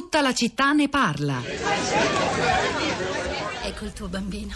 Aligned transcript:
Tutta 0.00 0.22
la 0.22 0.32
città 0.32 0.72
ne 0.72 0.88
parla. 0.88 1.42
Ecco 3.62 3.84
il 3.84 3.92
tuo 3.92 4.08
bambino. 4.08 4.54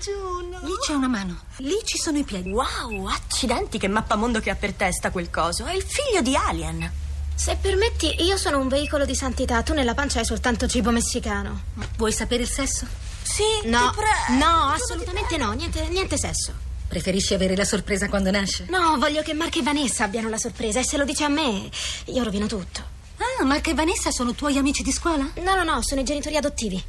Giuno. 0.00 0.60
Lì 0.62 0.70
c'è 0.80 0.94
una 0.94 1.08
mano. 1.08 1.40
Lì 1.56 1.74
ci 1.82 1.98
sono 1.98 2.18
i 2.18 2.22
piedi. 2.22 2.50
Wow, 2.52 3.06
accidenti 3.08 3.78
che 3.78 3.88
mappamondo 3.88 4.38
che 4.38 4.50
ha 4.50 4.54
per 4.54 4.74
testa 4.74 5.10
quel 5.10 5.28
coso. 5.28 5.64
È 5.64 5.72
il 5.74 5.82
figlio 5.82 6.20
di 6.22 6.36
Alien. 6.36 6.88
Se 7.34 7.56
permetti, 7.60 8.22
io 8.22 8.36
sono 8.36 8.58
un 8.60 8.68
veicolo 8.68 9.04
di 9.04 9.16
santità. 9.16 9.60
Tu 9.64 9.74
nella 9.74 9.92
pancia 9.94 10.20
hai 10.20 10.24
soltanto 10.24 10.68
cibo 10.68 10.92
messicano. 10.92 11.62
Vuoi 11.96 12.12
sapere 12.12 12.44
il 12.44 12.48
sesso? 12.48 12.86
Sì, 13.24 13.42
No, 13.68 13.90
ti 13.90 13.96
prego. 13.96 14.44
no, 14.44 14.70
assolutamente 14.70 15.36
no. 15.36 15.50
Niente, 15.50 15.88
niente 15.88 16.16
sesso. 16.16 16.52
Preferisci 16.86 17.34
avere 17.34 17.56
la 17.56 17.64
sorpresa 17.64 18.08
quando 18.08 18.30
nasce? 18.30 18.66
No, 18.68 18.96
voglio 18.98 19.22
che 19.22 19.34
Mark 19.34 19.56
e 19.56 19.62
Vanessa 19.64 20.04
abbiano 20.04 20.28
la 20.28 20.38
sorpresa. 20.38 20.78
E 20.78 20.84
se 20.84 20.96
lo 20.96 21.04
dice 21.04 21.24
a 21.24 21.28
me, 21.28 21.68
io 22.04 22.22
rovino 22.22 22.46
tutto. 22.46 22.94
Ah, 23.38 23.44
Mark 23.44 23.66
e 23.68 23.74
Vanessa 23.74 24.10
sono 24.10 24.34
tuoi 24.34 24.56
amici 24.56 24.82
di 24.82 24.92
scuola? 24.92 25.30
No, 25.42 25.54
no, 25.54 25.62
no, 25.62 25.82
sono 25.82 26.00
i 26.00 26.04
genitori 26.04 26.36
adottivi. 26.36 26.82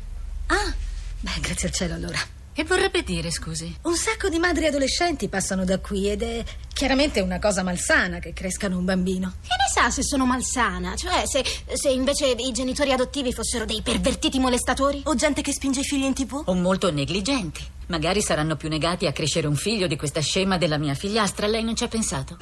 Ah, 0.47 0.73
beh, 1.19 1.39
grazie 1.41 1.67
al 1.67 1.73
cielo 1.73 1.93
allora. 1.95 2.17
Che 2.53 2.63
vorrebbe 2.63 3.03
dire, 3.03 3.29
scusi? 3.31 3.75
Un 3.83 3.95
sacco 3.95 4.29
di 4.29 4.39
madri 4.39 4.65
adolescenti 4.65 5.27
passano 5.27 5.65
da 5.65 5.77
qui 5.79 6.09
ed 6.09 6.23
è 6.23 6.43
chiaramente 6.73 7.19
una 7.19 7.37
cosa 7.37 7.63
malsana 7.63 8.19
che 8.19 8.33
crescano 8.33 8.77
un 8.77 8.85
bambino. 8.85 9.33
Che 9.41 9.49
ne 9.49 9.67
sa 9.71 9.91
se 9.91 10.01
sono 10.03 10.25
malsana? 10.25 10.95
Cioè, 10.95 11.23
se, 11.25 11.43
se 11.73 11.89
invece 11.89 12.27
i 12.27 12.51
genitori 12.53 12.91
adottivi 12.93 13.33
fossero 13.33 13.65
dei 13.65 13.81
pervertiti 13.81 14.39
molestatori? 14.39 15.01
O 15.05 15.15
gente 15.15 15.41
che 15.41 15.51
spinge 15.51 15.81
i 15.81 15.83
figli 15.83 16.05
in 16.05 16.13
tv? 16.13 16.43
O 16.45 16.53
molto 16.53 16.91
negligenti. 16.91 17.63
Magari 17.87 18.21
saranno 18.21 18.55
più 18.55 18.69
negati 18.69 19.05
a 19.05 19.11
crescere 19.11 19.47
un 19.47 19.55
figlio 19.55 19.85
di 19.85 19.95
questa 19.95 20.21
scema 20.21 20.57
della 20.57 20.77
mia 20.77 20.95
figliastra. 20.95 21.45
Lei 21.45 21.63
non 21.63 21.75
ci 21.75 21.83
ha 21.83 21.87
pensato? 21.87 22.37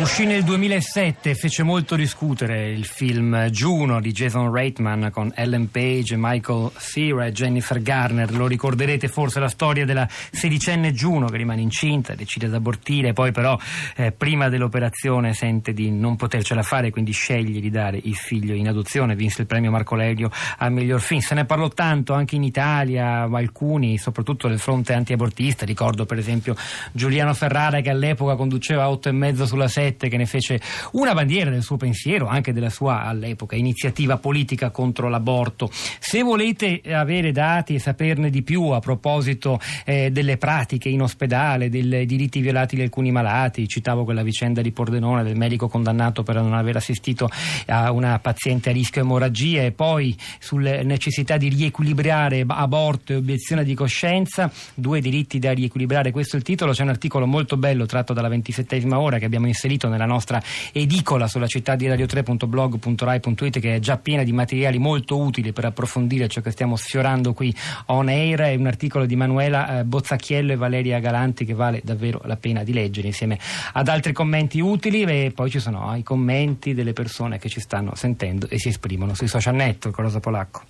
Uscì 0.00 0.24
nel 0.24 0.44
2007 0.44 1.28
e 1.28 1.34
fece 1.34 1.62
molto 1.62 1.94
discutere 1.94 2.70
il 2.70 2.86
film 2.86 3.48
Juno 3.50 4.00
di 4.00 4.12
Jason 4.12 4.50
Reitman 4.50 5.10
con 5.12 5.30
Ellen 5.36 5.70
Page, 5.70 6.16
Michael 6.16 6.70
Cera 6.78 7.26
e 7.26 7.32
Jennifer 7.32 7.82
Garner. 7.82 8.32
Lo 8.32 8.46
ricorderete 8.46 9.08
forse 9.08 9.40
la 9.40 9.48
storia 9.48 9.84
della 9.84 10.08
sedicenne 10.08 10.94
Juno 10.94 11.26
che 11.26 11.36
rimane 11.36 11.60
incinta, 11.60 12.14
decide 12.14 12.48
di 12.48 12.54
abortire, 12.54 13.12
poi 13.12 13.30
però 13.30 13.58
eh, 13.94 14.10
prima 14.10 14.48
dell'operazione 14.48 15.34
sente 15.34 15.74
di 15.74 15.90
non 15.90 16.16
potercela 16.16 16.62
fare, 16.62 16.90
quindi 16.90 17.12
sceglie 17.12 17.60
di 17.60 17.68
dare 17.68 18.00
il 18.02 18.16
figlio 18.16 18.54
in 18.54 18.68
adozione. 18.68 19.14
Vinse 19.14 19.42
il 19.42 19.46
premio 19.46 19.70
Marco 19.70 19.96
Lelio 19.96 20.30
al 20.56 20.72
miglior 20.72 21.02
film. 21.02 21.20
Se 21.20 21.34
ne 21.34 21.44
parlò 21.44 21.68
tanto 21.68 22.14
anche 22.14 22.36
in 22.36 22.42
Italia, 22.42 23.28
alcuni, 23.30 23.98
soprattutto 23.98 24.48
del 24.48 24.60
fronte 24.60 24.94
antiabortista. 24.94 25.66
Ricordo 25.66 26.06
per 26.06 26.16
esempio 26.16 26.56
Giuliano 26.90 27.34
Ferrara 27.34 27.82
che 27.82 27.90
all'epoca 27.90 28.34
conduceva 28.34 28.88
8 28.88 29.10
e 29.10 29.12
mezzo 29.12 29.44
sulla 29.44 29.68
7 29.90 30.08
che 30.08 30.16
ne 30.16 30.26
fece 30.26 30.60
una 30.92 31.14
bandiera 31.14 31.50
del 31.50 31.62
suo 31.62 31.76
pensiero, 31.76 32.26
anche 32.26 32.52
della 32.52 32.70
sua 32.70 33.02
all'epoca 33.02 33.56
iniziativa 33.56 34.18
politica 34.18 34.70
contro 34.70 35.08
l'aborto. 35.08 35.70
Se 35.72 36.22
volete 36.22 36.80
avere 36.90 37.32
dati 37.32 37.74
e 37.74 37.78
saperne 37.78 38.30
di 38.30 38.42
più 38.42 38.68
a 38.68 38.78
proposito 38.78 39.58
eh, 39.84 40.10
delle 40.10 40.36
pratiche 40.36 40.88
in 40.88 41.02
ospedale, 41.02 41.68
dei 41.68 42.06
diritti 42.06 42.40
violati 42.40 42.76
di 42.76 42.82
alcuni 42.82 43.10
malati, 43.10 43.66
citavo 43.66 44.04
quella 44.04 44.22
vicenda 44.22 44.60
di 44.60 44.70
Pordenone 44.70 45.24
del 45.24 45.36
medico 45.36 45.68
condannato 45.68 46.22
per 46.22 46.36
non 46.36 46.54
aver 46.54 46.76
assistito 46.76 47.28
a 47.66 47.90
una 47.90 48.18
paziente 48.18 48.70
a 48.70 48.72
rischio 48.72 49.02
emorragia 49.02 49.62
e 49.62 49.72
poi 49.72 50.16
sulle 50.38 50.82
necessità 50.82 51.36
di 51.36 51.48
riequilibrare 51.48 52.44
aborto 52.46 53.12
e 53.12 53.16
obiezione 53.16 53.64
di 53.64 53.74
coscienza, 53.74 54.50
due 54.74 55.00
diritti 55.00 55.38
da 55.38 55.52
riequilibrare, 55.52 56.10
questo 56.10 56.36
è 56.36 56.38
il 56.38 56.44
titolo, 56.44 56.72
c'è 56.72 56.82
un 56.82 56.90
articolo 56.90 57.26
molto 57.26 57.56
bello 57.56 57.86
tratto 57.86 58.12
dalla 58.12 58.28
ventisettesima 58.28 58.98
ora 58.98 59.18
che 59.18 59.24
abbiamo 59.24 59.46
inserito 59.46 59.79
nella 59.88 60.06
nostra 60.06 60.42
edicola 60.72 61.28
sulla 61.28 61.46
città 61.46 61.76
di 61.76 61.88
radio3.blog.rai.it 61.88 63.58
che 63.60 63.74
è 63.76 63.78
già 63.78 63.96
piena 63.96 64.22
di 64.22 64.32
materiali 64.32 64.78
molto 64.78 65.18
utili 65.18 65.52
per 65.52 65.64
approfondire 65.64 66.28
ciò 66.28 66.40
che 66.40 66.50
stiamo 66.50 66.76
sfiorando 66.76 67.32
qui 67.32 67.54
on 67.86 68.08
air. 68.08 68.40
È 68.40 68.54
un 68.54 68.66
articolo 68.66 69.06
di 69.06 69.16
Manuela 69.16 69.80
eh, 69.80 69.84
Bozzacchiello 69.84 70.52
e 70.52 70.56
Valeria 70.56 70.98
Galanti 70.98 71.44
che 71.44 71.54
vale 71.54 71.80
davvero 71.84 72.20
la 72.24 72.36
pena 72.36 72.62
di 72.62 72.72
leggere 72.72 73.08
insieme 73.08 73.38
ad 73.72 73.88
altri 73.88 74.12
commenti 74.12 74.60
utili 74.60 75.02
e 75.02 75.32
poi 75.34 75.50
ci 75.50 75.60
sono 75.60 75.94
i 75.96 76.02
commenti 76.02 76.74
delle 76.74 76.92
persone 76.92 77.38
che 77.38 77.48
ci 77.48 77.60
stanno 77.60 77.94
sentendo 77.94 78.48
e 78.48 78.58
si 78.58 78.68
esprimono 78.68 79.14
sui 79.14 79.28
social 79.28 79.54
network. 79.54 79.98
Rosa 79.98 80.20
Polacco. 80.20 80.62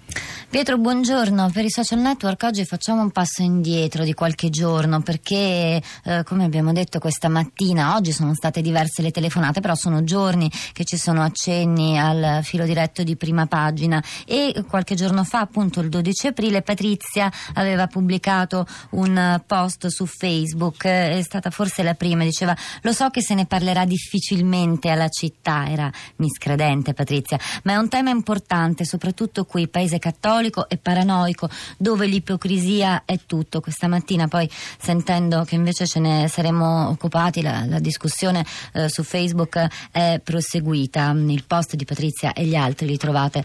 Pietro, 0.50 0.78
buongiorno. 0.78 1.50
Per 1.52 1.64
i 1.64 1.70
social 1.70 2.00
network 2.00 2.42
oggi 2.42 2.64
facciamo 2.64 3.02
un 3.02 3.10
passo 3.10 3.42
indietro 3.42 4.02
di 4.02 4.14
qualche 4.14 4.50
giorno 4.50 5.00
perché, 5.00 5.80
eh, 6.04 6.22
come 6.24 6.44
abbiamo 6.44 6.72
detto 6.72 6.98
questa 6.98 7.28
mattina, 7.28 7.94
oggi 7.94 8.10
sono 8.10 8.34
state 8.34 8.60
diverse 8.60 8.89
le 8.98 9.10
telefonate, 9.10 9.60
però 9.60 9.74
sono 9.74 10.04
giorni 10.04 10.50
che 10.72 10.84
ci 10.84 10.96
sono 10.96 11.22
accenni 11.22 11.98
al 11.98 12.40
filo 12.42 12.64
diretto 12.64 13.02
di 13.02 13.16
prima 13.16 13.46
pagina 13.46 14.02
e 14.26 14.64
qualche 14.68 14.94
giorno 14.94 15.24
fa, 15.24 15.40
appunto 15.40 15.80
il 15.80 15.88
12 15.88 16.28
aprile, 16.28 16.62
Patrizia 16.62 17.30
aveva 17.54 17.86
pubblicato 17.86 18.66
un 18.90 19.40
post 19.46 19.86
su 19.86 20.06
Facebook, 20.06 20.84
è 20.84 21.22
stata 21.22 21.50
forse 21.50 21.82
la 21.82 21.94
prima, 21.94 22.24
diceva 22.24 22.56
lo 22.82 22.92
so 22.92 23.08
che 23.10 23.22
se 23.22 23.34
ne 23.34 23.46
parlerà 23.46 23.84
difficilmente 23.84 24.88
alla 24.88 25.08
città, 25.08 25.68
era 25.68 25.90
miscredente 26.16 26.94
Patrizia, 26.94 27.38
ma 27.64 27.72
è 27.72 27.76
un 27.76 27.88
tema 27.88 28.10
importante, 28.10 28.84
soprattutto 28.84 29.44
qui, 29.44 29.68
paese 29.68 29.98
cattolico 29.98 30.68
e 30.68 30.76
paranoico, 30.76 31.48
dove 31.76 32.06
l'ipocrisia 32.06 33.02
è 33.04 33.18
tutto. 33.26 33.60
Questa 33.60 33.88
mattina 33.88 34.28
poi 34.28 34.48
sentendo 34.78 35.44
che 35.44 35.54
invece 35.54 35.86
ce 35.86 36.00
ne 36.00 36.28
saremmo 36.28 36.88
occupati, 36.88 37.42
la, 37.42 37.64
la 37.66 37.78
discussione 37.78 38.44
eh, 38.72 38.79
su 38.88 39.02
Facebook 39.02 39.66
è 39.90 40.20
proseguita. 40.22 41.10
Il 41.14 41.44
post 41.46 41.76
di 41.76 41.84
Patrizia 41.84 42.32
e 42.32 42.44
gli 42.44 42.54
altri 42.54 42.86
li 42.86 42.96
trovate 42.96 43.44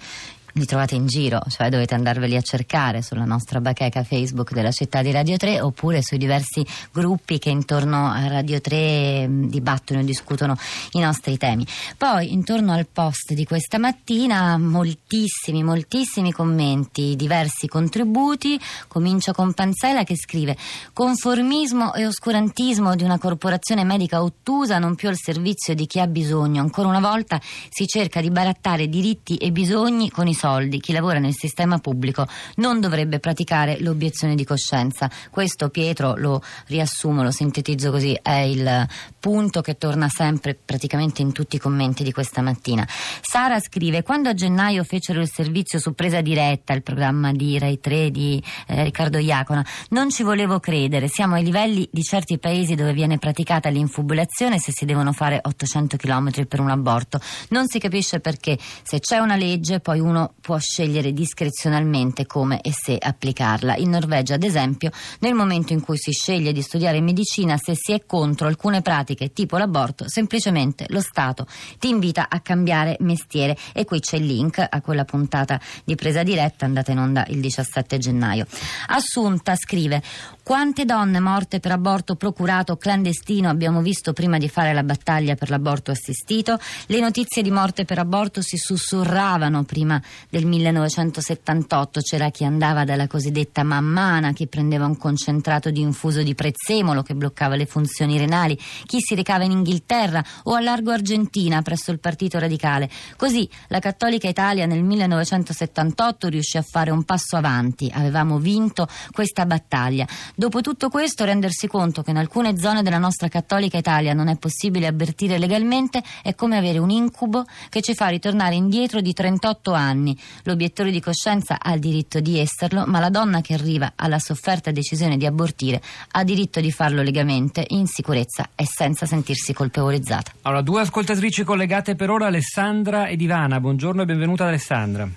li 0.58 0.66
trovate 0.66 0.96
in 0.96 1.06
giro, 1.06 1.42
cioè 1.50 1.70
dovete 1.70 1.96
andarveli 1.96 2.38
a 2.38 2.42
cercare 2.42 3.02
sulla 3.02 3.26
nostra 3.26 3.60
bacheca 3.60 4.04
Facebook 4.04 4.54
della 4.54 4.72
città 4.72 5.02
di 5.02 5.12
Radio 5.12 5.36
3 5.36 5.60
oppure 5.60 6.02
sui 6.02 6.18
diversi 6.18 6.66
gruppi 6.94 7.40
che 7.40 7.50
intorno 7.50 8.10
a 8.10 8.28
Radio 8.28 8.62
3 8.62 9.28
dibattono 9.30 10.00
e 10.00 10.06
discutono 10.06 10.56
i 10.92 11.00
nostri 11.02 11.38
temi. 11.38 11.68
Poi 11.98 12.32
intorno 12.32 12.72
al 12.72 12.88
post 12.88 13.34
di 13.34 13.44
questa 13.44 13.78
mattina 13.78 14.58
moltissimi, 14.58 15.62
moltissimi 15.62 16.32
commenti, 16.32 17.18
diversi 17.18 17.68
contributi. 17.68 18.58
Comincio 18.88 19.34
con 19.34 19.54
Panzela 19.54 20.04
che 20.04 20.16
scrive 20.16 20.56
conformismo 20.94 21.94
e 21.96 22.06
oscurantismo 22.06 22.96
di 22.96 23.04
una 23.04 23.18
corporazione 23.18 23.84
medica 23.84 24.24
ottusa 24.24 24.80
non 24.80 24.96
più 24.96 25.10
al 25.10 25.18
servizio 25.18 25.76
di 25.76 25.86
chi 25.86 26.00
ha 26.00 26.08
bisogno. 26.08 26.62
Ancora 26.62 26.88
una 26.88 27.02
volta 27.02 27.42
si 27.42 27.86
cerca 27.88 28.22
di 28.22 28.30
barattare 28.30 28.88
diritti 28.88 29.36
e 29.36 29.52
bisogni 29.52 30.10
con 30.10 30.28
i 30.28 30.34
soldi. 30.34 30.44
Chi 30.46 30.92
lavora 30.92 31.18
nel 31.18 31.34
sistema 31.34 31.80
pubblico 31.80 32.28
non 32.58 32.80
dovrebbe 32.80 33.20
praticare 33.20 33.78
l'obiezione 33.80 34.36
di 34.36 34.46
coscienza. 34.46 35.10
Questo, 35.32 35.70
Pietro, 35.70 36.14
lo 36.16 36.42
riassumo, 36.68 37.24
lo 37.24 37.32
sintetizzo 37.32 37.90
così, 37.90 38.18
è 38.22 38.38
il 38.38 38.88
punto 39.20 39.62
che 39.62 39.76
torna 39.76 40.08
sempre 40.08 40.54
praticamente 40.54 41.24
in 41.24 41.32
tutti 41.32 41.56
i 41.56 41.60
commenti 41.60 42.04
di 42.04 42.12
questa 42.12 42.42
mattina. 42.42 42.88
Sara 43.22 43.60
scrive: 43.60 44.04
Quando 44.04 44.30
a 44.30 44.36
gennaio 44.36 44.84
fecero 44.84 45.20
il 45.20 45.30
servizio 45.30 45.80
su 45.80 45.96
presa 45.96 46.22
diretta, 46.22 46.74
il 46.74 46.84
programma 46.84 47.32
di 47.32 47.58
Rai 47.58 47.80
3 47.80 48.12
di 48.12 48.42
eh, 48.68 48.84
Riccardo 48.84 49.18
Iacona, 49.18 49.66
non 49.90 50.12
ci 50.12 50.22
volevo 50.22 50.60
credere. 50.60 51.08
Siamo 51.08 51.34
ai 51.34 51.44
livelli 51.44 51.90
di 51.92 52.04
certi 52.04 52.38
paesi 52.38 52.76
dove 52.76 52.94
viene 52.94 53.18
praticata 53.18 53.70
l'infubulazione 53.70 54.60
se 54.60 54.72
si 54.72 54.86
devono 54.86 55.12
fare 55.12 55.40
800 55.42 55.98
km 55.98 56.46
per 56.46 56.60
un 56.60 56.70
aborto. 56.70 57.20
Non 57.50 57.68
si 57.68 57.80
capisce 57.80 58.20
perché 58.20 58.58
se 58.84 59.00
c'è 59.00 59.18
una 59.18 59.36
legge 59.36 59.80
poi 59.80 60.00
uno 60.00 60.34
può 60.42 60.58
scegliere 60.60 61.12
discrezionalmente 61.12 62.26
come 62.26 62.62
e 62.62 62.72
se 62.72 62.98
applicarla. 63.00 63.78
In 63.78 63.90
Norvegia, 63.90 64.36
ad 64.36 64.44
esempio, 64.44 64.92
nel 65.20 65.34
momento 65.34 65.74
in 65.74 65.82
cui 65.82 65.98
si 65.98 66.12
sceglie 66.12 66.52
di 66.52 66.62
studiare 66.62 67.02
medicina, 67.02 67.58
se 67.58 67.74
si 67.76 67.94
è 67.94 68.06
contro 68.06 68.48
alcune 68.48 68.82
pratiche 68.82 69.34
tipo 69.34 69.58
l'aborto, 69.58 70.08
semplicemente 70.08 70.86
lo 70.90 71.02
Stato 71.02 71.48
ti 71.80 71.90
invita 71.90 72.28
a 72.30 72.40
cambiare 72.42 72.96
mestiere. 73.00 73.58
E 73.74 73.86
qui 73.86 74.00
c'è 74.00 74.18
il 74.18 74.26
link 74.26 74.64
a 74.68 74.82
quella 74.82 75.06
puntata 75.06 75.60
di 75.84 75.96
presa 75.96 76.24
diretta 76.24 76.66
andata 76.66 76.92
in 76.92 77.00
onda 77.00 77.26
il 77.30 77.40
17 77.40 77.98
gennaio. 77.98 78.46
Assunta 78.88 79.56
scrive: 79.56 80.02
Quante 80.46 80.86
donne 80.86 81.20
morte 81.20 81.60
per 81.60 81.72
aborto 81.72 82.14
procurato 82.14 82.78
clandestino 82.78 83.50
abbiamo 83.50 83.82
visto 83.82 84.14
prima 84.14 84.38
di 84.38 84.48
fare 84.48 84.74
la 84.74 84.84
battaglia 84.84 85.34
per 85.34 85.50
l'aborto 85.50 85.90
assistito? 85.90 86.60
Le 86.86 87.00
notizie 87.00 87.42
di 87.42 87.50
morte 87.50 87.84
per 87.84 87.98
aborto 87.98 88.44
si 88.44 88.56
sussurravano 88.56 89.64
prima 89.64 90.00
del 90.30 90.46
1978. 90.46 92.02
C'era 92.02 92.30
chi 92.30 92.44
andava 92.44 92.84
dalla 92.84 93.08
cosiddetta 93.08 93.64
mammana, 93.64 94.34
chi 94.34 94.46
prendeva 94.46 94.86
un 94.86 94.98
concentrato 94.98 95.72
di 95.72 95.82
infuso 95.82 96.22
di 96.22 96.36
prezzemolo 96.36 97.02
che 97.02 97.16
bloccava 97.16 97.56
le 97.56 97.66
funzioni 97.66 98.20
renali, 98.20 98.56
chi 98.86 99.00
si 99.02 99.16
recava 99.16 99.46
in 99.46 99.52
Inghilterra 99.52 100.24
o 100.44 100.54
a 100.54 100.60
largo 100.60 100.92
Argentina 100.92 101.64
presso 101.64 101.90
il 101.90 101.98
Partito 101.98 102.38
Radicale. 102.38 102.88
Così 103.18 103.50
la 103.70 103.80
Cattolica 103.80 104.28
Italia 104.28 104.68
nel 104.68 104.84
1978 104.84 106.28
riuscì 106.28 106.58
a 106.58 106.62
fare 106.62 106.92
un 106.92 107.04
passo 107.04 107.36
avanti. 107.36 107.90
Avevamo 107.92 108.38
vinto 108.38 108.88
questa 109.12 109.48
battaglia. 109.48 110.06
Dopo 110.38 110.60
tutto 110.60 110.90
questo, 110.90 111.24
rendersi 111.24 111.66
conto 111.66 112.02
che 112.04 112.12
in 112.12 112.18
alcune 112.18 112.58
zone 112.58 112.84
della 112.84 112.98
nostra 112.98 113.30
cattolica 113.30 113.78
Italia 113.78 114.14
non 114.14 114.28
è 114.28 114.38
possibile 114.38 114.86
avvertire 114.86 115.38
legalmente 115.38 116.04
è 116.22 116.36
come 116.36 116.58
avere 116.58 116.78
un 116.78 116.90
incubo 116.90 117.46
che 117.70 117.82
ci 117.82 117.96
fa 117.96 118.10
ritornare 118.10 118.56
indietro 118.56 119.00
di 119.00 119.14
38 119.14 119.72
anni. 119.72 120.14
L'obiettore 120.44 120.92
di 120.92 121.00
coscienza 121.00 121.58
ha 121.62 121.72
il 121.72 121.80
diritto 121.80 122.20
di 122.20 122.38
esserlo, 122.38 122.84
ma 122.86 123.00
la 123.00 123.10
donna 123.10 123.40
che 123.40 123.54
arriva 123.54 123.94
alla 123.96 124.20
sofferta 124.20 124.72
decisione 124.72 125.16
di 125.16 125.26
abortire 125.26 125.82
ha 126.12 126.24
diritto 126.26 126.60
di 126.60 126.70
farlo 126.70 127.02
legamente, 127.02 127.64
in 127.70 127.88
sicurezza 127.88 128.50
e 128.56 128.66
senza 128.66 129.06
sentirsi 129.06 129.54
colpevolizzata. 129.54 130.34
Allora, 130.42 130.62
due 130.62 130.82
ascoltatrici 130.82 131.46
collegate 131.46 131.96
per 131.96 132.10
ora, 132.10 132.26
Alessandra 132.26 133.08
ed 133.08 133.22
Ivana. 133.22 133.62
Buongiorno 133.62 134.02
e 134.02 134.06
benvenuta 134.06 134.48
Alessandra. 134.48 135.08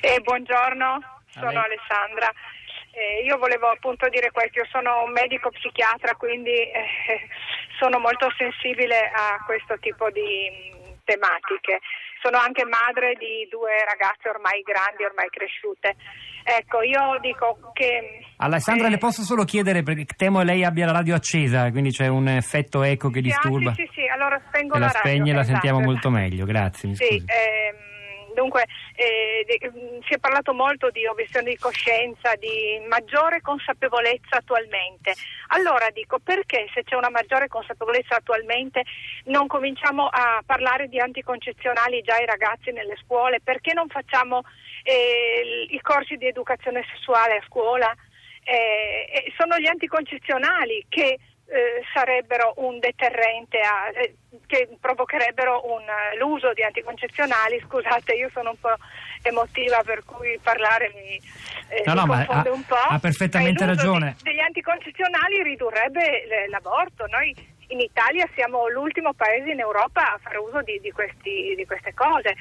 Eh, 0.00 0.20
buongiorno, 0.24 1.00
sono 1.34 1.60
Alessandra. 1.60 2.32
Eh, 2.92 3.24
io 3.24 3.38
volevo 3.38 3.68
appunto 3.68 4.08
dire 4.08 4.30
questo, 4.30 4.60
io 4.60 4.66
sono 4.70 5.04
un 5.04 5.12
medico 5.12 5.50
psichiatra, 5.50 6.14
quindi 6.14 6.52
eh, 6.52 7.26
sono 7.80 7.98
molto 7.98 8.28
sensibile 8.36 9.10
a 9.14 9.42
questo 9.46 9.78
tipo 9.80 10.10
di 10.10 10.20
mh, 10.20 11.00
tematiche. 11.04 11.80
Sono 12.20 12.38
anche 12.38 12.64
madre 12.64 13.14
di 13.18 13.48
due 13.50 13.72
ragazze 13.88 14.28
ormai 14.28 14.60
grandi, 14.62 15.02
ormai 15.04 15.28
cresciute. 15.30 15.96
Ecco, 16.44 16.82
io 16.82 17.18
dico 17.20 17.72
che... 17.72 18.20
Alessandra, 18.36 18.86
eh, 18.86 18.90
le 18.90 18.98
posso 18.98 19.22
solo 19.22 19.44
chiedere, 19.44 19.82
perché 19.82 20.04
temo 20.16 20.42
lei 20.42 20.62
abbia 20.62 20.86
la 20.86 20.92
radio 20.92 21.14
accesa, 21.14 21.70
quindi 21.70 21.90
c'è 21.90 22.06
un 22.08 22.28
effetto 22.28 22.82
eco 22.82 23.08
che 23.10 23.18
ah, 23.20 23.22
disturba. 23.22 23.72
sì, 23.74 23.82
sì, 23.86 24.02
sì, 24.02 24.06
allora 24.06 24.40
spengo 24.48 24.74
Se 24.74 24.80
la 24.80 24.86
la 24.86 24.92
radio. 24.92 25.10
spegne 25.10 25.32
la 25.32 25.40
esatto, 25.40 25.52
sentiamo 25.52 25.78
esatto. 25.78 25.92
molto 25.92 26.10
meglio, 26.10 26.44
grazie. 26.44 26.94
Sì, 26.94 27.16
ehm, 27.16 27.91
dunque 28.34 28.66
eh, 28.94 29.44
mm, 29.66 30.00
si 30.06 30.14
è 30.14 30.18
parlato 30.18 30.52
molto 30.52 30.90
di 30.90 31.06
obiezione 31.06 31.50
di 31.50 31.56
coscienza, 31.56 32.34
di 32.36 32.80
maggiore 32.88 33.40
consapevolezza 33.40 34.36
attualmente. 34.36 35.14
Allora 35.48 35.90
dico 35.90 36.18
perché 36.18 36.68
se 36.72 36.84
c'è 36.84 36.96
una 36.96 37.10
maggiore 37.10 37.48
consapevolezza 37.48 38.16
attualmente 38.16 38.82
non 39.24 39.46
cominciamo 39.46 40.08
a 40.08 40.42
parlare 40.44 40.88
di 40.88 40.98
anticoncezionali 40.98 42.02
già 42.02 42.16
ai 42.16 42.26
ragazzi 42.26 42.70
nelle 42.70 42.96
scuole? 43.04 43.40
Perché 43.40 43.72
non 43.72 43.88
facciamo 43.88 44.42
eh, 44.82 45.66
i 45.70 45.80
corsi 45.80 46.16
di 46.16 46.26
educazione 46.26 46.84
sessuale 46.92 47.36
a 47.36 47.44
scuola? 47.46 47.94
Eh, 48.44 49.08
eh, 49.12 49.32
sono 49.36 49.56
gli 49.58 49.68
anticoncezionali 49.68 50.84
che 50.88 51.18
eh, 51.46 51.82
sarebbero 51.92 52.54
un 52.56 52.78
deterrente, 52.78 53.58
a- 53.60 53.90
eh, 53.94 54.14
che 54.46 54.68
provocherebbero 54.80 55.70
un, 55.72 55.82
eh, 55.82 56.16
l'uso 56.16 56.52
di 56.52 56.62
anticoncezionali. 56.62 57.60
Scusate, 57.66 58.14
io 58.14 58.30
sono 58.32 58.50
un 58.50 58.60
po' 58.60 58.74
emotiva 59.22 59.82
per 59.84 60.02
cui 60.04 60.38
parlare 60.42 60.90
mi, 60.94 61.16
eh, 61.68 61.82
No, 61.86 61.92
mi 61.92 62.00
no, 62.00 62.06
confonde 62.06 62.48
ha- 62.48 62.52
un 62.52 62.64
po'. 62.64 62.74
ha 62.74 62.98
perfettamente 62.98 63.64
ragione. 63.66 64.14
di- 64.18 64.22
degli 64.30 64.40
anticoncezionali 64.40 65.42
ridurrebbe 65.42 66.46
l'aborto. 66.48 67.06
Noi 67.08 67.34
in 67.68 67.80
Italia 67.80 68.28
siamo 68.34 68.68
l'ultimo 68.68 69.12
paese 69.14 69.50
in 69.50 69.60
Europa 69.60 70.12
a 70.12 70.18
fare 70.22 70.38
uso 70.38 70.60
di, 70.62 70.78
di 70.80 70.90
questi- 70.90 71.54
di 71.56 71.64
queste 71.66 71.92
cose. 71.94 72.34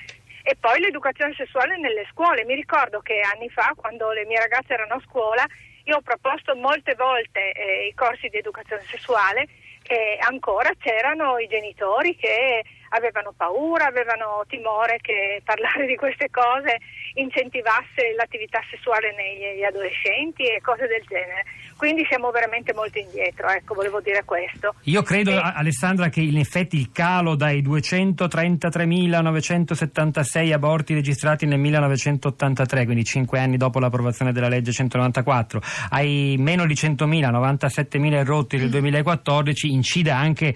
E 0.43 0.57
poi 0.59 0.79
l'educazione 0.79 1.33
sessuale 1.35 1.77
nelle 1.77 2.05
scuole. 2.11 2.43
Mi 2.45 2.55
ricordo 2.55 2.99
che 3.01 3.19
anni 3.21 3.47
fa, 3.49 3.73
quando 3.75 4.11
le 4.11 4.25
mie 4.25 4.39
ragazze 4.39 4.73
erano 4.73 4.95
a 4.95 5.01
scuola, 5.07 5.45
io 5.85 5.97
ho 5.97 6.01
proposto 6.01 6.55
molte 6.55 6.95
volte 6.95 7.51
eh, 7.53 7.87
i 7.87 7.93
corsi 7.93 8.27
di 8.29 8.37
educazione 8.37 8.83
sessuale 8.89 9.47
e 9.83 10.17
ancora 10.21 10.71
c'erano 10.79 11.37
i 11.37 11.47
genitori 11.47 12.15
che 12.15 12.63
avevano 12.93 13.33
paura, 13.35 13.85
avevano 13.85 14.43
timore 14.47 14.97
che 15.01 15.41
parlare 15.43 15.85
di 15.85 15.95
queste 15.95 16.29
cose 16.29 16.79
incentivasse 17.13 18.13
l'attività 18.15 18.61
sessuale 18.69 19.13
negli 19.15 19.63
adolescenti 19.63 20.43
e 20.43 20.61
cose 20.61 20.87
del 20.87 21.03
genere. 21.07 21.43
Quindi 21.77 22.05
siamo 22.07 22.31
veramente 22.31 22.73
molto 22.73 22.99
indietro, 22.99 23.47
ecco, 23.49 23.73
volevo 23.73 23.99
dire 24.01 24.23
questo. 24.23 24.75
Io 24.83 25.01
credo, 25.01 25.31
E- 25.31 25.41
Alessandra, 25.55 26.09
che 26.09 26.21
in 26.21 26.37
effetti 26.37 26.77
il 26.77 26.91
calo 26.91 27.33
dai 27.35 27.63
233.976 27.63 30.53
aborti 30.53 30.93
registrati 30.93 31.47
nel 31.47 31.57
1983, 31.59 32.85
quindi 32.85 33.03
cinque 33.03 33.39
anni 33.39 33.57
dopo 33.57 33.79
l'approvazione 33.79 34.31
della 34.31 34.47
legge 34.47 34.71
194, 34.71 35.59
ai 35.89 36.35
meno 36.37 36.67
di 36.67 36.75
100.000, 36.75 37.31
97.000 37.31 38.23
rotti 38.25 38.57
del 38.57 38.69
2014, 38.69 39.71
incide 39.71 40.11
anche 40.11 40.49
eh, 40.49 40.55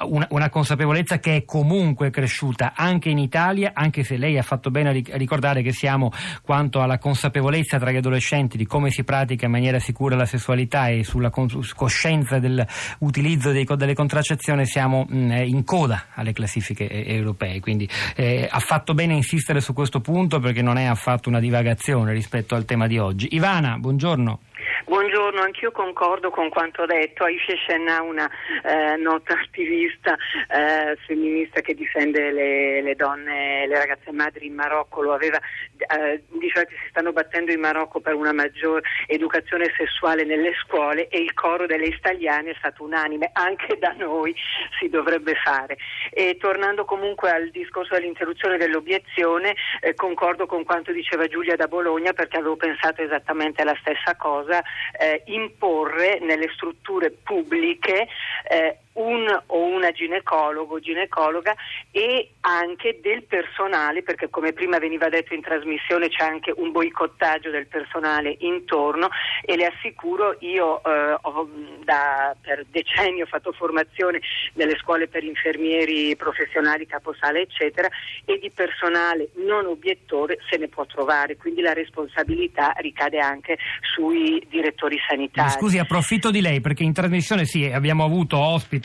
una, 0.00 0.26
una 0.30 0.50
consapevolezza 0.50 1.18
che 1.18 1.36
è 1.36 1.44
comunque 1.76 2.08
cresciuta 2.08 2.72
anche 2.74 3.10
in 3.10 3.18
Italia, 3.18 3.72
anche 3.74 4.02
se 4.02 4.16
lei 4.16 4.38
ha 4.38 4.42
fatto 4.42 4.70
bene 4.70 4.88
a 4.88 4.92
ric- 4.92 5.12
a 5.12 5.16
ricordare 5.18 5.60
che 5.60 5.72
siamo 5.72 6.10
quanto 6.42 6.80
alla 6.80 6.98
consapevolezza 6.98 7.78
tra 7.78 7.90
gli 7.90 7.96
adolescenti 7.96 8.56
di 8.56 8.66
come 8.66 8.90
si 8.90 9.04
pratica 9.04 9.44
in 9.44 9.52
maniera 9.52 9.78
sicura 9.78 10.16
la 10.16 10.24
sessualità 10.24 10.88
e 10.88 11.04
sulla 11.04 11.30
coscienza 11.30 12.38
dell'utilizzo 12.38 13.52
delle 13.52 13.94
contraccezioni 13.94 14.64
siamo 14.64 15.04
mh, 15.06 15.30
eh, 15.32 15.46
in 15.46 15.64
coda 15.64 16.06
alle 16.14 16.32
classifiche 16.32 16.88
europee. 17.06 17.60
Quindi 17.60 17.86
eh, 18.14 18.48
ha 18.50 18.60
fatto 18.60 18.94
bene 18.94 19.12
a 19.12 19.16
insistere 19.16 19.60
su 19.60 19.74
questo 19.74 20.00
punto 20.00 20.40
perché 20.40 20.62
non 20.62 20.78
è 20.78 20.84
affatto 20.84 21.28
una 21.28 21.40
divagazione 21.40 22.12
rispetto 22.12 22.54
al 22.54 22.64
tema 22.64 22.86
di 22.86 22.98
oggi. 22.98 23.28
Ivana, 23.32 23.76
buongiorno. 23.78 24.40
Buongiorno, 24.86 25.40
anch'io 25.40 25.72
concordo 25.72 26.30
con 26.30 26.48
quanto 26.48 26.86
detto. 26.86 27.24
Aisha 27.24 27.56
Shenna, 27.66 28.02
una 28.02 28.30
eh, 28.62 28.94
nota 28.96 29.34
attivista 29.42 30.16
eh, 30.48 30.96
femminista 31.04 31.60
che 31.60 31.74
difende 31.74 32.30
le, 32.30 32.80
le 32.82 32.94
donne, 32.94 33.66
le 33.66 33.78
ragazze 33.78 34.12
madri 34.12 34.46
in 34.46 34.54
Marocco, 34.54 35.02
lo 35.02 35.12
aveva, 35.12 35.40
eh, 35.76 36.22
diceva 36.28 36.64
che 36.66 36.76
si 36.80 36.88
stanno 36.90 37.12
battendo 37.12 37.50
in 37.50 37.58
Marocco 37.58 37.98
per 37.98 38.14
una 38.14 38.32
maggior 38.32 38.80
educazione 39.08 39.72
sessuale 39.76 40.22
nelle 40.22 40.52
scuole 40.64 41.08
e 41.08 41.18
il 41.18 41.34
coro 41.34 41.66
delle 41.66 41.86
italiane 41.86 42.52
è 42.52 42.56
stato 42.56 42.84
unanime, 42.84 43.30
anche 43.32 43.78
da 43.80 43.92
noi 43.98 44.32
si 44.78 44.88
dovrebbe 44.88 45.34
fare. 45.34 45.78
E 46.10 46.36
tornando 46.38 46.84
comunque 46.84 47.32
al 47.32 47.50
discorso 47.50 47.94
dell'interruzione 47.94 48.56
dell'obiezione, 48.56 49.56
eh, 49.80 49.96
concordo 49.96 50.46
con 50.46 50.62
quanto 50.62 50.92
diceva 50.92 51.26
Giulia 51.26 51.56
da 51.56 51.66
Bologna 51.66 52.12
perché 52.12 52.36
avevo 52.36 52.54
pensato 52.54 53.02
esattamente 53.02 53.62
alla 53.62 53.76
stessa 53.80 54.14
cosa, 54.14 54.62
eh, 54.98 55.22
imporre 55.26 56.18
nelle 56.20 56.48
strutture 56.54 57.10
pubbliche 57.10 58.08
eh, 58.48 58.78
un 58.96 59.26
o 59.46 59.64
una 59.64 59.90
ginecologo, 59.90 60.80
ginecologa 60.80 61.54
e 61.90 62.30
anche 62.40 63.00
del 63.02 63.24
personale, 63.24 64.02
perché 64.02 64.28
come 64.28 64.52
prima 64.52 64.78
veniva 64.78 65.08
detto 65.08 65.34
in 65.34 65.42
trasmissione 65.42 66.08
c'è 66.08 66.24
anche 66.24 66.52
un 66.54 66.70
boicottaggio 66.70 67.50
del 67.50 67.66
personale 67.66 68.36
intorno 68.40 69.08
e 69.42 69.56
le 69.56 69.66
assicuro 69.66 70.36
io 70.40 70.82
eh, 70.84 71.16
ho 71.20 71.48
da, 71.84 72.34
per 72.40 72.64
decenni 72.70 73.22
ho 73.22 73.26
fatto 73.26 73.52
formazione 73.52 74.20
nelle 74.54 74.76
scuole 74.78 75.08
per 75.08 75.24
infermieri 75.24 76.16
professionali, 76.16 76.86
caposale 76.86 77.42
eccetera 77.42 77.88
e 78.24 78.38
di 78.38 78.50
personale 78.50 79.28
non 79.46 79.66
obiettore 79.66 80.38
se 80.48 80.56
ne 80.56 80.68
può 80.68 80.84
trovare, 80.86 81.36
quindi 81.36 81.60
la 81.60 81.72
responsabilità 81.72 82.72
ricade 82.78 83.18
anche 83.18 83.58
sui 83.94 84.44
direttori 84.48 84.96
sanitari. 85.06 85.50
Scusi, 85.50 85.78
approfitto 85.78 86.30
di 86.30 86.40
lei 86.40 86.60
perché 86.60 86.82
in 86.82 86.92
trasmissione 86.92 87.44
sì, 87.44 87.64
abbiamo 87.64 88.04
avuto 88.04 88.36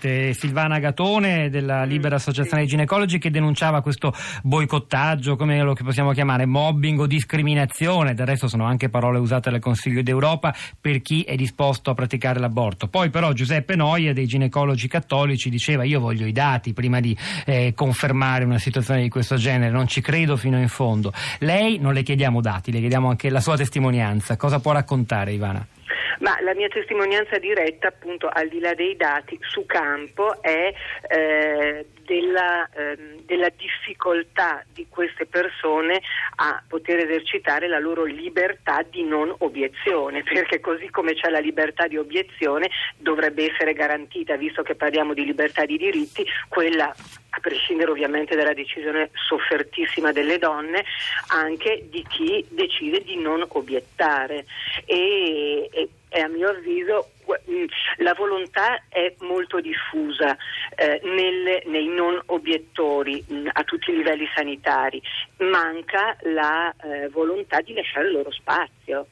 ospite 0.01 0.33
Silvana 0.33 0.79
Gatone 0.79 1.49
della 1.49 1.83
Libera 1.83 2.15
Associazione 2.15 2.61
dei 2.61 2.67
Ginecologi 2.67 3.19
che 3.19 3.29
denunciava 3.29 3.81
questo 3.81 4.13
boicottaggio, 4.41 5.35
come 5.35 5.61
lo 5.61 5.75
possiamo 5.75 6.11
chiamare 6.11 6.45
mobbing 6.45 6.99
o 6.99 7.05
discriminazione, 7.05 8.15
del 8.15 8.25
resto 8.25 8.47
sono 8.47 8.65
anche 8.65 8.89
parole 8.89 9.19
usate 9.19 9.51
dal 9.51 9.59
Consiglio 9.59 10.01
d'Europa 10.01 10.53
per 10.79 11.01
chi 11.01 11.21
è 11.21 11.35
disposto 11.35 11.91
a 11.91 11.93
praticare 11.93 12.39
l'aborto. 12.39 12.87
Poi 12.87 13.09
però 13.09 13.31
Giuseppe 13.33 13.75
Noia 13.75 14.13
dei 14.13 14.25
ginecologi 14.25 14.87
cattolici 14.87 15.49
diceva 15.49 15.83
io 15.83 15.99
voglio 15.99 16.25
i 16.25 16.31
dati 16.31 16.73
prima 16.73 16.99
di 16.99 17.15
eh, 17.45 17.73
confermare 17.75 18.43
una 18.43 18.59
situazione 18.59 19.01
di 19.01 19.09
questo 19.09 19.35
genere, 19.35 19.71
non 19.71 19.87
ci 19.87 20.01
credo 20.01 20.35
fino 20.35 20.59
in 20.59 20.67
fondo. 20.67 21.13
Lei 21.39 21.77
non 21.77 21.93
le 21.93 22.01
chiediamo 22.01 22.41
dati, 22.41 22.71
le 22.71 22.79
chiediamo 22.79 23.09
anche 23.09 23.29
la 23.29 23.39
sua 23.39 23.55
testimonianza. 23.55 24.35
Cosa 24.35 24.59
può 24.59 24.71
raccontare 24.71 25.33
Ivana? 25.33 25.65
Ma 26.21 26.39
la 26.41 26.53
mia 26.53 26.67
testimonianza 26.67 27.39
diretta, 27.39 27.87
appunto, 27.87 28.29
al 28.31 28.47
di 28.47 28.59
là 28.59 28.75
dei 28.75 28.95
dati, 28.95 29.37
su 29.41 29.65
campo 29.65 30.41
è 30.41 30.71
eh, 31.09 31.85
della, 32.05 32.69
ehm, 32.75 33.21
della 33.25 33.49
difficoltà 33.49 34.63
di 34.71 34.85
queste 34.87 35.25
persone 35.25 35.99
a 36.35 36.61
poter 36.67 36.99
esercitare 36.99 37.67
la 37.67 37.79
loro 37.79 38.03
libertà 38.03 38.83
di 38.87 39.03
non 39.03 39.33
obiezione, 39.39 40.21
perché 40.31 40.59
così 40.59 40.89
come 40.89 41.13
c'è 41.13 41.29
la 41.29 41.39
libertà 41.39 41.87
di 41.87 41.97
obiezione 41.97 42.69
dovrebbe 42.97 43.51
essere 43.51 43.73
garantita, 43.73 44.35
visto 44.35 44.61
che 44.61 44.75
parliamo 44.75 45.13
di 45.15 45.25
libertà 45.25 45.65
di 45.65 45.77
diritti, 45.77 46.23
quella 46.47 46.93
prescindere 47.41 47.91
ovviamente 47.91 48.35
dalla 48.35 48.53
decisione 48.53 49.09
soffertissima 49.27 50.13
delle 50.13 50.37
donne, 50.37 50.85
anche 51.27 51.87
di 51.89 52.05
chi 52.07 52.45
decide 52.49 53.03
di 53.03 53.17
non 53.17 53.43
obiettare. 53.49 54.45
E, 54.85 55.67
e- 55.71 55.89
e 56.13 56.19
a 56.19 56.27
mio 56.27 56.49
avviso 56.49 57.11
mh, 57.25 58.03
la 58.03 58.13
volontà 58.13 58.83
è 58.89 59.13
molto 59.19 59.61
diffusa 59.61 60.35
eh, 60.75 60.99
nelle- 61.05 61.63
nei 61.67 61.87
non 61.87 62.21
obiettori 62.27 63.23
mh, 63.25 63.47
a 63.53 63.63
tutti 63.63 63.91
i 63.91 63.95
livelli 63.95 64.27
sanitari, 64.35 65.01
manca 65.37 66.17
la 66.23 66.73
eh, 66.83 67.07
volontà 67.09 67.61
di 67.61 67.73
lasciare 67.73 68.07
il 68.07 68.13
loro 68.13 68.31
spazio. 68.31 69.07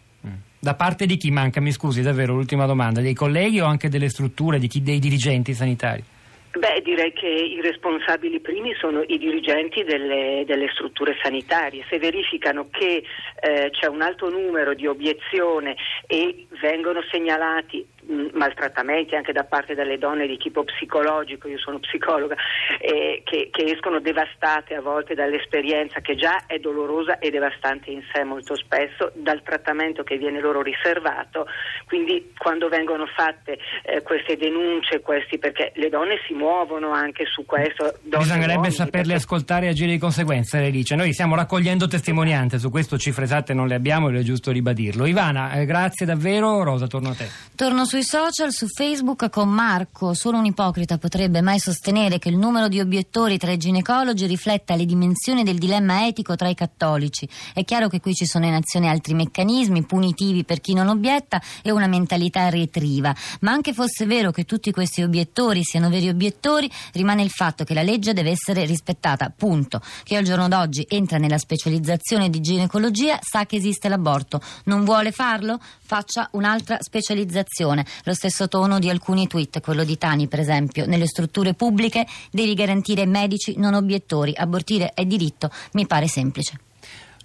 Da 0.62 0.74
parte 0.74 1.06
di 1.06 1.16
chi 1.16 1.32
manca, 1.32 1.62
mi 1.62 1.72
scusi 1.72 2.02
davvero, 2.02 2.34
l'ultima 2.34 2.66
domanda, 2.66 3.00
dei 3.00 3.14
colleghi 3.14 3.62
o 3.62 3.66
anche 3.66 3.88
delle 3.88 4.10
strutture, 4.10 4.60
di 4.60 4.68
chi, 4.68 4.82
dei 4.84 5.00
dirigenti 5.00 5.54
sanitari? 5.54 6.04
Beh, 6.52 6.82
direi 6.82 7.14
che 7.14 7.28
i 7.28 7.62
responsabili 7.62 8.40
primi 8.40 8.74
sono 8.74 9.04
i 9.06 9.20
dirigenti 9.20 9.84
delle, 9.84 10.44
delle 10.48 10.68
strutture 10.74 11.16
sanitarie. 11.22 11.86
Se 11.88 12.00
verificano 12.00 12.70
che 12.72 13.04
eh, 13.40 13.70
c'è 13.70 13.88
un 13.88 14.02
alto 14.02 14.30
numero 14.30 14.74
di 14.74 14.88
obiezioni 14.88 15.76
e 16.08 16.48
vengono 16.60 17.04
segnalati 17.12 17.86
maltrattamenti 18.34 19.16
anche 19.16 19.32
da 19.32 19.44
parte 19.44 19.76
delle 19.76 19.98
donne 19.98 20.28
di 20.28 20.38
tipo 20.38 20.64
psicologico, 20.64 21.48
io 21.48 21.60
sono 21.60 21.80
psicologa, 21.80 22.36
eh, 22.80 23.22
che, 23.24 23.50
che, 23.52 23.64
escono 23.66 24.00
devastate 24.00 24.76
a 24.76 24.82
volte 24.82 25.14
dall'esperienza 25.14 26.00
che 26.00 26.16
già 26.16 26.46
è 26.48 26.58
dolorosa 26.58 27.20
e 27.20 27.30
devastante 27.30 27.92
in 27.92 28.02
sé 28.12 28.24
molto 28.24 28.56
spesso, 28.56 29.12
dal 29.16 29.42
trattamento 29.44 30.04
che 30.04 30.18
viene 30.18 30.40
loro 30.40 30.62
riservato, 30.62 31.46
quindi 31.86 32.34
quando 32.38 32.68
vengono 32.68 33.06
fatte 33.06 33.60
eh, 33.84 34.02
queste 34.02 34.38
denunce, 34.38 35.02
questi, 35.02 35.38
perché 35.38 35.72
le 35.76 35.90
donne 35.90 36.20
si 36.26 36.34
muovono 36.34 36.92
anche 36.92 37.26
su 37.26 37.46
questo. 37.46 37.94
Bisognerebbe 38.02 38.54
uomini, 38.54 38.74
saperle 38.74 39.02
perché... 39.02 39.14
ascoltare 39.14 39.66
e 39.68 39.70
agire 39.70 39.92
di 39.92 40.00
conseguenza, 40.00 40.60
lei 40.60 40.72
dice. 40.72 40.96
Noi 40.96 41.14
stiamo 41.14 41.36
raccogliendo 41.36 41.88
testimonianze, 41.88 42.58
su 42.58 42.72
questo 42.72 42.98
cifre 42.98 43.26
esatte 43.26 43.54
non 43.54 43.68
le 43.68 43.76
abbiamo 43.76 44.10
ed 44.10 44.16
è 44.16 44.22
giusto 44.22 44.52
ribadirlo. 44.52 45.06
Ivana, 45.06 45.54
eh, 45.54 45.66
grazie 45.66 46.06
davvero, 46.06 46.64
Rosa, 46.64 46.88
torno 46.88 47.10
a 47.10 47.14
te. 47.14 47.28
Torno 47.56 47.86
sui 48.00 48.04
social, 48.04 48.54
su 48.54 48.68
Facebook 48.68 49.30
con 49.30 49.50
Marco. 49.50 50.14
Solo 50.14 50.38
un 50.38 50.46
ipocrita 50.46 50.98
potrebbe 50.98 51.42
mai 51.42 51.60
sostenere 51.60 52.18
che 52.18 52.30
il 52.30 52.38
numero 52.38 52.70
di 52.70 52.80
obiettori 52.80 53.38
tra 53.38 53.52
i 53.52 53.58
ginecologi 53.58 54.26
rifletta 54.26 54.76
le 54.76 54.86
dimensioni 54.86 55.44
del 55.44 55.58
dilemma 55.58 56.08
etico 56.08 56.36
tra 56.36 56.48
i 56.48 56.56
cattolici. 56.56 57.28
È 57.54 57.66
chiaro 57.66 57.90
che 57.90 58.00
qui 58.00 58.14
ci 58.14 58.26
sono 58.26 58.46
in 58.46 58.54
azione 58.54 58.88
altri 58.88 59.14
meccanismi 59.16 59.84
punitivi 59.84 60.46
per 60.46 60.62
chi 60.62 60.74
non 60.74 60.88
obietta 60.88 61.42
e 61.62 61.72
una 61.72 61.88
mentalità 61.88 62.48
retriva. 62.48 63.14
Ma 63.42 63.52
anche 63.52 63.74
fosse 63.74 64.06
vero 64.06 64.32
che 64.32 64.46
tutti 64.46 64.72
questi 64.72 65.02
obiettori 65.02 65.64
siano 65.64 65.90
veri 65.90 66.08
obiettori, 66.08 66.72
rimane 66.94 67.24
il 67.24 67.32
fatto 67.32 67.66
che 67.66 67.74
la 67.74 67.82
legge 67.82 68.14
deve 68.14 68.30
essere 68.30 68.66
rispettata. 68.66 69.34
Punto. 69.36 69.82
Chi 70.04 70.16
al 70.16 70.24
giorno 70.24 70.48
d'oggi 70.48 70.86
entra 70.88 71.18
nella 71.18 71.38
specializzazione 71.38 72.30
di 72.30 72.40
ginecologia 72.40 73.20
sa 73.22 73.46
che 73.46 73.58
esiste 73.58 73.90
l'aborto. 73.90 74.40
Non 74.66 74.86
vuole 74.86 75.12
farlo? 75.12 75.60
Faccia 75.82 76.30
un'altra 76.32 76.78
specializzazione. 76.80 77.88
Lo 78.04 78.14
stesso 78.14 78.48
tono 78.48 78.80
di 78.80 78.90
alcuni 78.90 79.28
tweet, 79.28 79.62
quello 79.62 79.84
di 79.84 79.98
Tani 79.98 80.28
per 80.28 80.40
esempio. 80.40 80.86
Nelle 80.86 81.08
strutture 81.08 81.54
pubbliche 81.54 82.06
devi 82.32 82.54
garantire 82.54 83.06
medici 83.06 83.56
non 83.58 83.74
obiettori. 83.74 84.34
Abortire 84.36 84.92
è 84.94 85.06
diritto, 85.06 85.50
mi 85.74 85.86
pare 85.86 86.08
semplice. 86.08 86.60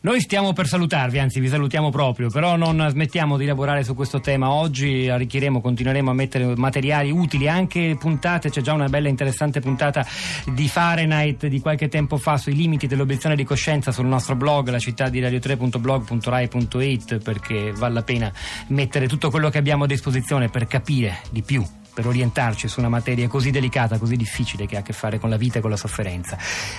Noi 0.05 0.21
stiamo 0.21 0.53
per 0.53 0.67
salutarvi, 0.67 1.19
anzi 1.19 1.41
vi 1.41 1.49
salutiamo 1.49 1.89
proprio, 1.89 2.29
però 2.29 2.57
non 2.57 2.87
smettiamo 2.91 3.39
di 3.39 3.47
lavorare 3.47 3.85
su 3.85 3.95
questo 3.95 4.21
tema. 4.21 4.51
Oggi 4.51 5.09
arricchiremo, 5.09 5.63
continueremo 5.63 6.11
a 6.11 6.13
mettere 6.13 6.55
materiali 6.57 7.11
utili, 7.11 7.49
anche 7.49 7.97
puntate, 7.99 8.51
c'è 8.51 8.61
già 8.61 8.75
una 8.75 8.91
bella 8.91 9.09
interessante 9.09 9.61
puntata 9.61 10.07
di 10.53 10.69
Fahrenheit 10.69 11.47
di 11.47 11.59
qualche 11.59 11.89
tempo 11.89 12.19
fa 12.19 12.37
sui 12.37 12.55
limiti 12.55 12.87
dell'obiezione 12.87 13.35
di 13.35 13.45
coscienza 13.45 13.93
sul 13.93 14.05
nostro 14.05 14.37
blog, 14.37 14.69
la 14.69 14.79
città 14.79 15.09
di 15.09 15.23
radio3.blog.rai.it, 15.23 17.23
perché 17.23 17.73
vale 17.73 17.95
la 17.95 18.03
pena 18.03 18.31
mettere 18.67 19.09
tutto 19.09 19.31
quello 19.31 19.49
che 19.49 19.57
abbiamo 19.57 19.85
a 19.85 19.87
disposizione 19.87 20.51
per 20.51 20.67
capire 20.67 21.21
di 21.31 21.41
più 21.41 21.65
per 21.95 22.07
orientarci 22.07 22.69
su 22.69 22.81
una 22.81 22.89
materia 22.89 23.29
così 23.29 23.51
delicata, 23.51 23.99
così 23.99 24.17
difficile 24.17 24.67
che 24.67 24.77
ha 24.77 24.81
a 24.81 24.83
che 24.83 24.93
fare 24.93 25.19
con 25.19 25.31
la 25.31 25.37
vita 25.37 25.59
e 25.59 25.61
con 25.61 25.71
la 25.71 25.77
sofferenza. 25.77 26.37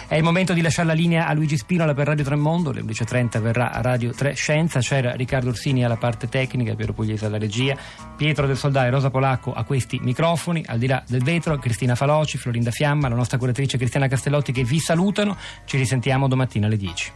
È 0.08 0.16
il 0.16 0.24
momento 0.24 0.54
di 0.54 0.62
lasciare 0.62 0.88
la 0.88 0.94
linea 0.94 1.28
a 1.28 1.34
Luigi 1.34 1.58
Spinola 1.58 1.94
per 1.94 2.08
Radio 2.08 2.24
Tremondo, 2.24 2.70
alle 2.70 2.82
11.30 2.82 3.40
verrà 3.40 3.72
Radio 3.82 4.12
3 4.12 4.34
Scienza, 4.34 4.80
c'era 4.80 5.14
Riccardo 5.14 5.50
Orsini 5.50 5.84
alla 5.84 5.98
parte 5.98 6.28
tecnica, 6.28 6.76
Piero 6.76 6.94
Pugliese 6.94 7.26
alla 7.26 7.38
regia, 7.38 7.76
Pietro 8.16 8.46
del 8.46 8.58
Soldai 8.58 8.88
e 8.88 8.90
Rosa 8.90 9.10
Polacco 9.10 9.54
a 9.54 9.64
questi 9.64 10.00
microfoni, 10.02 10.64
al 10.68 10.78
di 10.78 10.88
là 10.88 11.02
del 11.08 11.24
vetro, 11.24 11.58
Cristina 11.58 11.96
Faloci, 11.96 12.38
Florinda 12.38 12.72
Fiamma, 12.72 13.08
la 13.08 13.16
nostra 13.16 13.38
curatrice 13.38 13.78
Cristiana 13.78 14.08
Castellotti 14.08 14.52
che 14.52 14.64
vi 14.64 14.80
salutano, 14.80 15.38
ci 15.66 15.78
risentiamo 15.78 16.28
domattina 16.28 16.68
alle 16.68 16.78
10. 16.78 17.14